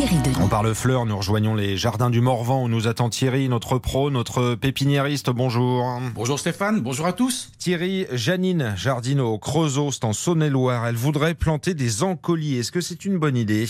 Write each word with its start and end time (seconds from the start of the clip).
Thierry 0.00 0.16
Denis. 0.24 0.36
On 0.40 0.48
parle 0.48 0.74
fleurs, 0.74 1.04
nous 1.04 1.18
rejoignons 1.18 1.54
les 1.54 1.76
jardins 1.76 2.08
du 2.08 2.22
Morvan 2.22 2.64
où 2.64 2.68
nous 2.68 2.88
attend 2.88 3.10
Thierry, 3.10 3.50
notre 3.50 3.76
pro, 3.76 4.10
notre 4.10 4.54
pépiniériste. 4.54 5.28
Bonjour. 5.28 6.00
Bonjour 6.14 6.38
Stéphane, 6.38 6.80
bonjour 6.80 7.04
à 7.04 7.12
tous. 7.12 7.52
Thierry, 7.58 8.06
Janine 8.10 8.72
jardine 8.78 9.20
au 9.20 9.36
Creusot, 9.36 9.92
c'est 9.92 10.04
en 10.06 10.14
Saône-et-Loire. 10.14 10.86
Elle 10.86 10.94
voudrait 10.94 11.34
planter 11.34 11.74
des 11.74 12.02
encolis. 12.02 12.56
Est-ce 12.56 12.72
que 12.72 12.80
c'est 12.80 13.04
une 13.04 13.18
bonne 13.18 13.36
idée? 13.36 13.68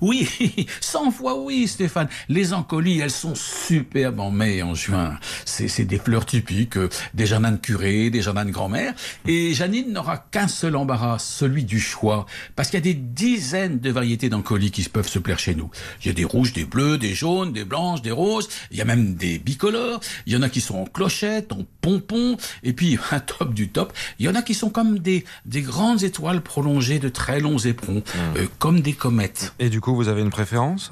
Oui, 0.00 0.28
100 0.80 1.10
fois 1.10 1.40
oui 1.40 1.66
Stéphane. 1.66 2.06
Les 2.28 2.52
encolis, 2.52 3.00
elles 3.00 3.10
sont 3.10 3.34
superbes 3.34 4.20
en 4.20 4.30
mai 4.30 4.58
et 4.58 4.62
en 4.62 4.74
juin. 4.74 5.18
C'est 5.44 5.66
c'est 5.66 5.86
des 5.86 5.98
fleurs 5.98 6.24
typiques 6.24 6.76
euh, 6.76 6.88
des 7.14 7.26
jardins 7.26 7.50
de 7.50 7.56
curé, 7.56 8.10
des 8.10 8.22
jardins 8.22 8.44
de 8.44 8.52
grand-mère. 8.52 8.94
Et 9.26 9.52
Janine 9.54 9.92
n'aura 9.92 10.18
qu'un 10.18 10.46
seul 10.46 10.76
embarras, 10.76 11.18
celui 11.18 11.64
du 11.64 11.80
choix. 11.80 12.26
Parce 12.54 12.70
qu'il 12.70 12.78
y 12.78 12.82
a 12.88 12.92
des 12.92 12.94
dizaines 12.94 13.80
de 13.80 13.90
variétés 13.90 14.28
d'encolis 14.28 14.70
qui 14.70 14.84
peuvent 14.88 15.08
se 15.08 15.18
plaire 15.18 15.40
chez 15.40 15.56
nous. 15.56 15.63
Il 16.02 16.08
y 16.08 16.10
a 16.10 16.14
des 16.14 16.24
rouges, 16.24 16.52
des 16.52 16.64
bleus, 16.64 16.98
des 16.98 17.14
jaunes, 17.14 17.52
des 17.52 17.64
blanches, 17.64 18.02
des 18.02 18.10
roses. 18.10 18.48
Il 18.70 18.76
y 18.76 18.82
a 18.82 18.84
même 18.84 19.14
des 19.14 19.38
bicolores. 19.38 20.00
Il 20.26 20.32
y 20.32 20.36
en 20.36 20.42
a 20.42 20.48
qui 20.48 20.60
sont 20.60 20.76
en 20.76 20.84
clochette, 20.84 21.52
en 21.52 21.64
pompons. 21.80 22.36
Et 22.62 22.72
puis, 22.72 22.98
un 23.10 23.20
top 23.20 23.54
du 23.54 23.68
top, 23.68 23.92
il 24.18 24.26
y 24.26 24.28
en 24.28 24.34
a 24.34 24.42
qui 24.42 24.54
sont 24.54 24.70
comme 24.70 24.98
des, 24.98 25.24
des 25.46 25.62
grandes 25.62 26.02
étoiles 26.02 26.40
prolongées 26.40 26.98
de 26.98 27.08
très 27.08 27.40
longs 27.40 27.58
éperons, 27.58 28.02
euh, 28.36 28.46
comme 28.58 28.80
des 28.80 28.92
comètes. 28.92 29.54
Et 29.58 29.68
du 29.68 29.80
coup, 29.80 29.94
vous 29.94 30.08
avez 30.08 30.22
une 30.22 30.30
préférence? 30.30 30.90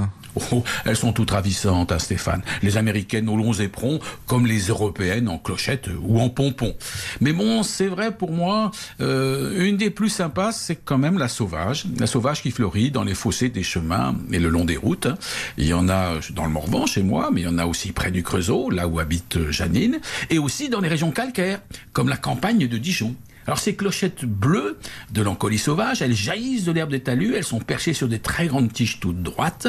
Oh, 0.53 0.65
elles 0.87 0.97
sont 0.97 1.13
toutes 1.13 1.31
ravissantes, 1.31 1.93
hein, 1.93 1.99
Stéphane. 1.99 2.43
Les 2.63 2.79
américaines 2.79 3.29
aux 3.29 3.37
longs 3.37 3.53
éperons, 3.53 4.01
comme 4.27 4.47
les 4.47 4.69
européennes 4.69 5.29
en 5.29 5.39
clochette 5.39 5.91
ou 6.03 6.21
en 6.21 6.31
pompons. 6.31 6.75
Mais 7.21 7.33
bon, 7.33 7.63
c'est 7.63 7.89
vrai 7.89 8.17
pour 8.17 8.33
moi, 8.33 8.71
euh, 9.01 9.67
une 9.67 9.77
des 9.77 9.91
plus 9.91 10.09
sympas, 10.09 10.53
c'est 10.53 10.77
quand 10.77 10.99
même 10.99 11.19
la 11.19 11.29
sauvage. 11.29 11.85
La 11.99 12.07
sauvage 12.07 12.43
qui 12.43 12.51
fleurit 12.51 12.91
dans 12.91 13.05
les 13.05 13.15
fossés 13.15 13.51
des 13.51 13.63
chemins 13.63 14.17
et 14.31 14.39
le 14.39 14.49
long 14.53 14.65
des 14.65 14.77
routes. 14.77 15.09
Il 15.57 15.67
y 15.67 15.73
en 15.73 15.89
a 15.89 16.21
dans 16.35 16.45
le 16.45 16.51
Morvan 16.51 16.87
chez 16.87 17.03
moi, 17.03 17.31
mais 17.33 17.41
il 17.41 17.45
y 17.45 17.49
en 17.49 17.59
a 17.59 17.67
aussi 17.67 17.93
près 17.93 18.11
du 18.11 18.23
Creusot, 18.23 18.71
là 18.71 18.87
où 18.87 19.01
habite 19.01 19.51
Janine, 19.51 19.99
et 20.31 20.39
aussi 20.39 20.69
dans 20.69 20.81
les 20.81 20.89
régions 20.89 21.11
calcaires, 21.11 21.61
comme 21.93 22.09
la 22.09 22.17
campagne 22.17 22.69
de 22.69 22.79
Dijon. 22.79 23.17
Alors 23.47 23.59
ces 23.59 23.75
clochettes 23.75 24.25
bleues 24.25 24.79
de 25.11 25.23
l'encolie 25.23 25.59
sauvage, 25.59 26.03
elles 26.03 26.15
jaillissent 26.15 26.65
de 26.65 26.73
l'herbe 26.73 26.91
des 26.91 27.01
talus, 27.01 27.35
elles 27.35 27.45
sont 27.45 27.61
perchées 27.61 27.95
sur 27.95 28.09
des 28.09 28.19
très 28.19 28.47
grandes 28.47 28.73
tiges 28.73 29.01
toutes 29.01 29.23
droites. 29.23 29.69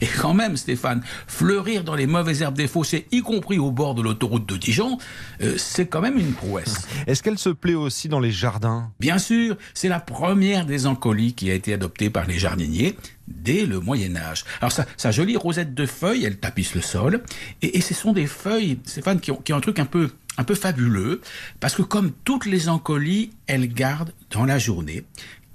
Et 0.00 0.06
quand 0.06 0.34
même, 0.34 0.56
Stéphane, 0.56 1.02
fleurir 1.26 1.84
dans 1.84 1.94
les 1.94 2.06
mauvaises 2.06 2.42
herbes 2.42 2.56
des 2.56 2.68
fossés, 2.68 3.06
y 3.12 3.20
compris 3.20 3.58
au 3.58 3.70
bord 3.70 3.94
de 3.94 4.02
l'autoroute 4.02 4.46
de 4.46 4.56
Dijon, 4.56 4.98
euh, 5.42 5.54
c'est 5.56 5.86
quand 5.86 6.00
même 6.00 6.18
une 6.18 6.32
prouesse. 6.32 6.86
Est-ce 7.06 7.22
qu'elle 7.22 7.38
se 7.38 7.50
plaît 7.50 7.74
aussi 7.74 8.08
dans 8.08 8.20
les 8.20 8.32
jardins? 8.32 8.90
Bien 9.00 9.18
sûr, 9.18 9.56
c'est 9.72 9.88
la 9.88 10.00
première 10.00 10.66
des 10.66 10.86
encolies 10.86 11.34
qui 11.34 11.50
a 11.50 11.54
été 11.54 11.72
adoptée 11.72 12.10
par 12.10 12.26
les 12.26 12.38
jardiniers 12.38 12.96
dès 13.26 13.64
le 13.64 13.80
Moyen 13.80 14.16
Âge. 14.16 14.44
Alors 14.60 14.72
sa, 14.72 14.86
sa 14.96 15.10
jolie 15.10 15.36
rosette 15.36 15.74
de 15.74 15.86
feuilles, 15.86 16.24
elle 16.24 16.36
tapisse 16.36 16.74
le 16.74 16.82
sol, 16.82 17.22
et, 17.62 17.78
et 17.78 17.80
ce 17.80 17.94
sont 17.94 18.12
des 18.12 18.26
feuilles, 18.26 18.78
Stéphane, 18.84 19.20
qui 19.20 19.30
ont, 19.30 19.36
qui 19.36 19.52
ont 19.52 19.56
un 19.56 19.60
truc 19.60 19.78
un 19.78 19.86
peu 19.86 20.10
un 20.38 20.44
peu 20.44 20.54
fabuleux, 20.54 21.20
parce 21.60 21.74
que 21.74 21.82
comme 21.82 22.12
toutes 22.24 22.46
les 22.46 22.68
encolies, 22.68 23.30
elles 23.46 23.72
gardent 23.72 24.12
dans 24.30 24.44
la 24.44 24.58
journée 24.58 25.04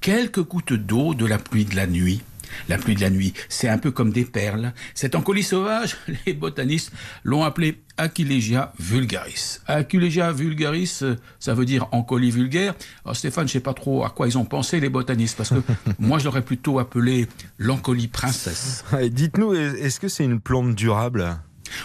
quelques 0.01 0.43
gouttes 0.43 0.73
d'eau 0.73 1.13
de 1.13 1.25
la 1.25 1.37
pluie 1.37 1.65
de 1.65 1.75
la 1.75 1.87
nuit. 1.87 2.21
La 2.67 2.77
pluie 2.77 2.95
de 2.95 3.01
la 3.01 3.11
nuit, 3.11 3.33
c'est 3.47 3.69
un 3.69 3.77
peu 3.77 3.91
comme 3.91 4.11
des 4.11 4.25
perles. 4.25 4.73
Cette 4.95 5.13
encolie 5.13 5.43
sauvage, 5.43 5.97
les 6.25 6.33
botanistes 6.33 6.91
l'ont 7.23 7.43
appelée 7.43 7.79
Aquilegia 7.97 8.73
vulgaris. 8.79 9.59
Aquilegia 9.67 10.31
vulgaris, 10.31 10.99
euh, 11.03 11.15
ça 11.39 11.53
veut 11.53 11.65
dire 11.65 11.87
encolie 11.91 12.31
vulgaire. 12.31 12.73
Alors 13.05 13.15
Stéphane, 13.15 13.47
je 13.47 13.53
sais 13.53 13.59
pas 13.59 13.73
trop 13.73 14.03
à 14.03 14.09
quoi 14.09 14.27
ils 14.27 14.37
ont 14.37 14.45
pensé 14.45 14.79
les 14.79 14.89
botanistes, 14.89 15.37
parce 15.37 15.49
que 15.49 15.61
moi 15.99 16.17
je 16.17 16.25
l'aurais 16.25 16.43
plutôt 16.43 16.79
appelée 16.79 17.27
l'encolie 17.57 18.07
princesse. 18.07 18.83
Dites-nous, 19.11 19.53
est-ce 19.53 19.99
que 19.99 20.07
c'est 20.07 20.23
une 20.23 20.39
plante 20.39 20.73
durable? 20.75 21.37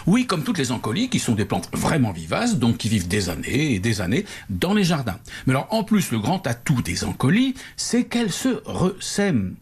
Oui, 0.07 0.25
comme 0.25 0.43
toutes 0.43 0.57
les 0.57 0.71
encolies, 0.71 1.09
qui 1.09 1.19
sont 1.19 1.35
des 1.35 1.45
plantes 1.45 1.69
vraiment 1.73 2.11
vivaces, 2.11 2.57
donc 2.57 2.77
qui 2.77 2.89
vivent 2.89 3.07
des 3.07 3.29
années 3.29 3.73
et 3.73 3.79
des 3.79 4.01
années 4.01 4.25
dans 4.49 4.73
les 4.73 4.83
jardins. 4.83 5.19
Mais 5.45 5.53
alors, 5.53 5.67
en 5.71 5.83
plus, 5.83 6.11
le 6.11 6.19
grand 6.19 6.45
atout 6.47 6.81
des 6.81 7.03
encolies, 7.03 7.55
c'est 7.77 8.05
qu'elles 8.05 8.31
se 8.31 8.61
ressèment. 8.65 9.55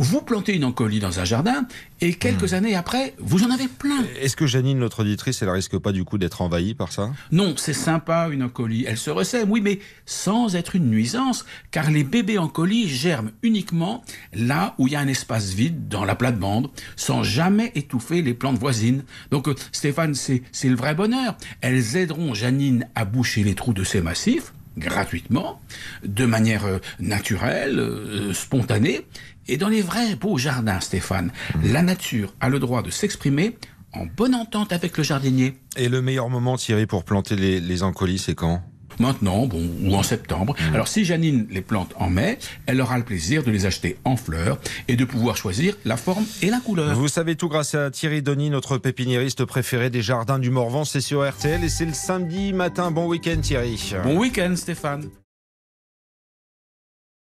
Vous 0.00 0.22
plantez 0.22 0.54
une 0.54 0.64
encolie 0.64 1.00
dans 1.00 1.18
un 1.18 1.24
jardin, 1.24 1.66
et 2.00 2.14
quelques 2.14 2.54
années 2.54 2.76
après, 2.76 3.14
vous 3.18 3.42
en 3.42 3.50
avez 3.50 3.66
plein. 3.66 4.04
Est-ce 4.20 4.36
que 4.36 4.46
Janine, 4.46 4.78
notre 4.78 5.00
auditrice, 5.00 5.42
elle 5.42 5.50
risque 5.50 5.76
pas 5.76 5.90
du 5.90 6.04
coup 6.04 6.18
d'être 6.18 6.40
envahie 6.40 6.74
par 6.74 6.92
ça? 6.92 7.10
Non, 7.32 7.54
c'est 7.56 7.72
sympa 7.72 8.28
une 8.30 8.44
encolie, 8.44 8.84
elle 8.86 8.96
se 8.96 9.10
ressème, 9.10 9.50
oui, 9.50 9.60
mais 9.60 9.80
sans 10.06 10.54
être 10.54 10.76
une 10.76 10.88
nuisance, 10.88 11.44
car 11.72 11.90
les 11.90 12.04
bébés 12.04 12.38
encolis 12.38 12.88
germent 12.88 13.32
uniquement 13.42 14.04
là 14.32 14.76
où 14.78 14.86
il 14.86 14.92
y 14.92 14.96
a 14.96 15.00
un 15.00 15.08
espace 15.08 15.50
vide 15.50 15.88
dans 15.88 16.04
la 16.04 16.14
plate-bande, 16.14 16.70
sans 16.94 17.24
jamais 17.24 17.72
étouffer 17.74 18.22
les 18.22 18.34
plantes 18.34 18.58
voisines. 18.58 19.02
Donc 19.32 19.48
euh, 19.48 19.54
Stéphane, 19.72 20.14
c'est 20.14 20.42
c'est 20.52 20.68
le 20.68 20.76
vrai 20.76 20.94
bonheur. 20.94 21.36
Elles 21.60 21.96
aideront 21.96 22.34
Janine 22.34 22.86
à 22.94 23.04
boucher 23.04 23.42
les 23.42 23.56
trous 23.56 23.72
de 23.72 23.82
ses 23.82 24.00
massifs, 24.00 24.52
gratuitement, 24.78 25.60
de 26.04 26.24
manière 26.24 26.64
euh, 26.64 26.78
naturelle, 27.00 27.78
euh, 27.78 28.32
spontanée, 28.32 29.06
et 29.46 29.56
dans 29.56 29.68
les 29.68 29.82
vrais 29.82 30.14
beaux 30.14 30.38
jardins, 30.38 30.80
Stéphane, 30.80 31.32
la 31.62 31.82
nature 31.82 32.34
a 32.40 32.48
le 32.48 32.58
droit 32.58 32.82
de 32.82 32.90
s'exprimer 32.90 33.56
en 33.92 34.06
bonne 34.06 34.34
entente 34.34 34.72
avec 34.72 34.96
le 34.96 35.02
jardinier. 35.02 35.56
Et 35.76 35.88
le 35.88 36.02
meilleur 36.02 36.28
moment, 36.28 36.56
Thierry, 36.56 36.86
pour 36.86 37.04
planter 37.04 37.36
les, 37.36 37.60
les 37.60 37.82
encolis, 37.82 38.18
c'est 38.18 38.34
quand? 38.34 38.62
Maintenant, 38.98 39.46
bon, 39.46 39.68
ou 39.82 39.94
en 39.94 40.02
septembre. 40.02 40.54
Alors, 40.72 40.88
si 40.88 41.04
Janine 41.04 41.46
les 41.50 41.60
plante 41.60 41.94
en 41.98 42.10
mai, 42.10 42.38
elle 42.66 42.80
aura 42.80 42.98
le 42.98 43.04
plaisir 43.04 43.42
de 43.42 43.50
les 43.50 43.66
acheter 43.66 43.96
en 44.04 44.16
fleurs 44.16 44.58
et 44.88 44.96
de 44.96 45.04
pouvoir 45.04 45.36
choisir 45.36 45.76
la 45.84 45.96
forme 45.96 46.24
et 46.42 46.50
la 46.50 46.60
couleur. 46.60 46.94
Vous 46.94 47.08
savez 47.08 47.36
tout 47.36 47.48
grâce 47.48 47.74
à 47.74 47.90
Thierry 47.90 48.22
Denis, 48.22 48.50
notre 48.50 48.78
pépiniériste 48.78 49.44
préféré 49.44 49.90
des 49.90 50.02
jardins 50.02 50.38
du 50.38 50.50
Morvan. 50.50 50.84
C'est 50.84 51.00
sur 51.00 51.28
RTL 51.28 51.62
et 51.62 51.68
c'est 51.68 51.86
le 51.86 51.92
samedi 51.92 52.52
matin. 52.52 52.90
Bon 52.90 53.06
week-end, 53.06 53.40
Thierry. 53.40 53.94
Bon 54.04 54.18
week-end, 54.18 54.54
Stéphane. 54.56 55.08